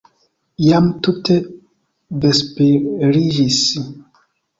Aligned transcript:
Jam 0.67 0.85
tute 1.07 1.35
vesperiĝis. 2.23 3.61